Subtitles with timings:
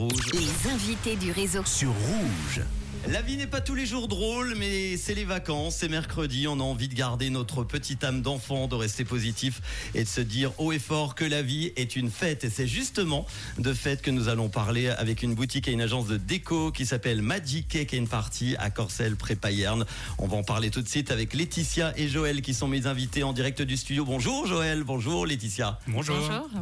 [0.00, 0.30] Rouge.
[0.32, 1.64] Les invités du réseau.
[1.64, 2.62] Sur Rouge.
[3.06, 6.60] La vie n'est pas tous les jours drôle, mais c'est les vacances, c'est mercredi, on
[6.60, 9.62] a envie de garder notre petite âme d'enfant, de rester positif
[9.94, 12.44] et de se dire haut et fort que la vie est une fête.
[12.44, 13.26] Et c'est justement
[13.58, 16.84] de fête que nous allons parler avec une boutique et une agence de déco qui
[16.84, 19.86] s'appelle Magic Cake and Party à Corcelles, près Payerne.
[20.18, 23.22] On va en parler tout de suite avec Laetitia et Joël qui sont mes invités
[23.22, 24.04] en direct du studio.
[24.04, 25.78] Bonjour Joël, bonjour Laetitia.
[25.86, 26.16] Bonjour.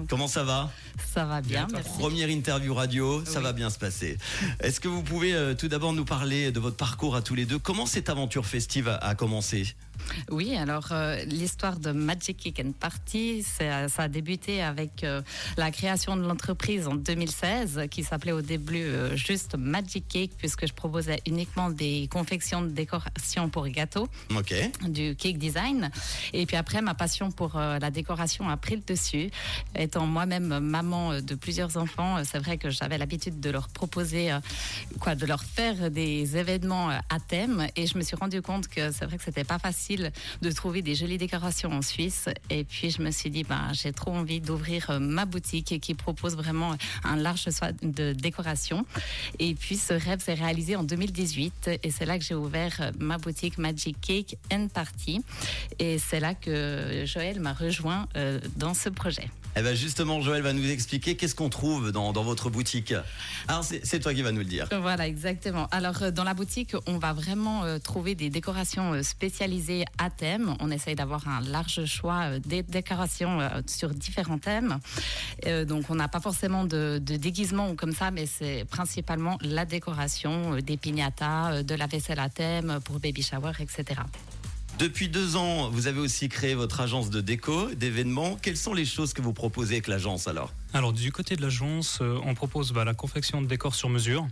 [0.09, 0.71] Comment ça va?
[1.13, 1.91] Ça va bien, merci.
[1.99, 4.17] Première interview radio, ça va bien se passer.
[4.61, 7.47] Est-ce que vous pouvez euh, tout d'abord nous parler de votre parcours à tous les
[7.47, 7.59] deux.
[7.59, 9.77] Comment cette aventure festive a, commencé?
[10.31, 15.23] Oui, alors euh, l'histoire de Magic Cake and Party, ça a débuté avec euh,
[15.57, 20.67] la création de l'entreprise en 2016 qui s'appelait au début euh, juste Magic Cake puisque
[20.67, 24.09] je proposais uniquement des confections de décoration pour gâteaux,
[24.89, 25.91] du cake design.
[26.33, 29.31] Et puis après, ma passion pour la décoration a pris le dessus.
[29.75, 34.31] Étant moi-même maman de plusieurs enfants, c'est vrai que j'avais l'habitude de leur proposer,
[35.01, 38.69] quoi, de leur faire des événements euh, à thème et je me suis rendu compte
[38.69, 42.29] que c'est vrai que c'était pas facile de trouver des jolies décorations en Suisse.
[42.51, 45.95] Et puis je me suis dit, ben, j'ai trop envie d'ouvrir euh, ma boutique qui
[45.95, 48.85] propose vraiment un large choix de décoration.
[49.39, 52.91] Et puis ce rêve s'est réalisé en 2018 et c'est là que j'ai ouvert euh,
[52.99, 55.23] ma boutique Magic Cake and Party.
[55.79, 58.09] Et c'est là que Joël m'a rejoint
[58.57, 59.29] dans ce projet.
[59.59, 62.93] Eh ben justement, Joël va nous expliquer qu'est-ce qu'on trouve dans, dans, votre boutique.
[63.49, 64.69] Alors, c'est toi qui va nous le dire.
[64.71, 65.67] Voilà, exactement.
[65.71, 69.03] Alors, euh, dans la boutique, on va vraiment euh, trouver des décorations euh,
[69.99, 70.55] à thème.
[70.61, 74.79] On essaye d'avoir un large choix de décorations sur différents thèmes.
[75.67, 80.57] donc, on n'a pas forcément de, de déguisement comme ça, mais c'est principalement la décoration
[80.57, 84.01] des piñatas, de la vaisselle à thème pour baby shower, etc.
[84.79, 88.37] Depuis deux ans, vous avez aussi créé votre agence de déco, d'événements.
[88.37, 92.01] Quelles sont les choses que vous proposez avec l'agence alors Alors du côté de l'agence,
[92.03, 94.27] euh, on propose bah, la confection de décors sur mesure.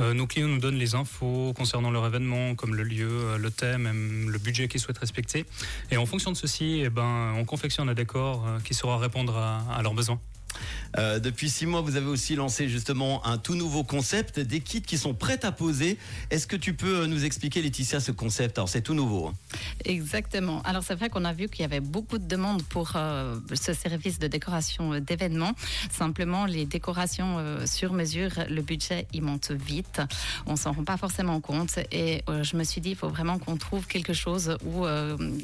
[0.00, 3.50] Euh, nos clients nous donnent les infos concernant leur événement, comme le lieu, euh, le
[3.50, 5.44] thème, le budget qu'ils souhaitent respecter.
[5.90, 9.82] Et en fonction de ceci, eh ben, on confectionne un décor qui saura répondre à
[9.82, 10.18] leurs besoins.
[10.98, 14.82] Euh, depuis six mois, vous avez aussi lancé justement un tout nouveau concept, des kits
[14.82, 15.98] qui sont prêts à poser.
[16.30, 18.58] Est-ce que tu peux nous expliquer, Laetitia, ce concept?
[18.58, 19.28] Alors, c'est tout nouveau.
[19.28, 19.34] Hein.
[19.84, 20.62] Exactement.
[20.62, 23.72] Alors, c'est vrai qu'on a vu qu'il y avait beaucoup de demandes pour euh, ce
[23.72, 25.52] service de décoration euh, d'événements.
[25.90, 30.00] Simplement, les décorations sur mesure, le budget, il monte vite.
[30.46, 31.78] On s'en rend pas forcément compte.
[31.90, 34.84] Et je me suis dit, il faut vraiment qu'on trouve quelque chose où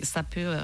[0.02, 0.56] ça peut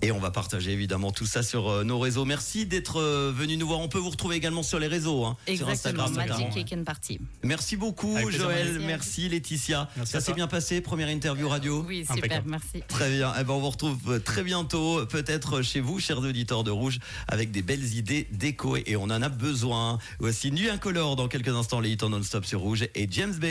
[0.05, 2.25] Et on va partager évidemment tout ça sur euh, nos réseaux.
[2.25, 3.79] Merci d'être euh, venu nous voir.
[3.79, 6.13] On peut vous retrouver également sur les réseaux, hein, sur Instagram.
[6.13, 7.21] Magic Cake and Party.
[7.45, 9.89] Merci beaucoup Joël, merci, Laetitia.
[10.05, 12.83] ça s'est bien passé, première interview radio Oui, super, merci.
[12.89, 13.33] Très bien.
[13.39, 16.99] Eh ben, on vous retrouve euh, très bientôt, peut-être chez vous, chers auditeurs de Rouge,
[17.29, 19.99] avec des belles idées déco et on en a besoin.
[20.19, 23.51] Voici Nuit Incolore dans quelques instants, les hits en non-stop sur Rouge et James Bay.